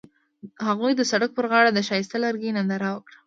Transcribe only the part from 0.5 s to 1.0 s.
هغوی